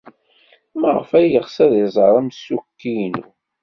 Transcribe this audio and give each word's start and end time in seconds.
Maɣef 0.79 1.09
ay 1.19 1.27
yeɣs 1.31 1.55
ad 1.65 1.73
iẓer 1.83 2.13
amsukki-inu? 2.19 3.27